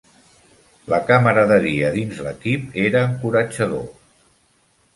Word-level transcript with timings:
La 0.93 0.99
camaraderia 1.09 1.91
dins 1.99 2.23
l'equip 2.29 2.81
era 2.87 3.05
encoratjador. 3.11 3.87